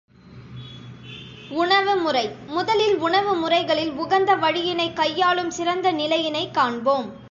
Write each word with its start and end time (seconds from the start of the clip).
உணவு 1.49 1.95
முறை 1.95 2.29
முதலில் 2.47 2.97
உணவு 2.97 3.35
முறைகளில் 3.35 3.91
உகந்த 3.91 4.35
வழியினைக் 4.35 4.95
கையாளும் 4.95 5.51
சிறந்த 5.51 5.91
நிலையினைக் 5.91 6.53
காண்போம். 6.53 7.13